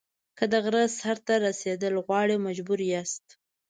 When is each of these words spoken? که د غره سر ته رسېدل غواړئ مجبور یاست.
که 0.37 0.43
د 0.51 0.53
غره 0.63 0.83
سر 0.99 1.17
ته 1.25 1.33
رسېدل 1.45 1.93
غواړئ 2.05 2.37
مجبور 2.47 2.79
یاست. 2.91 3.25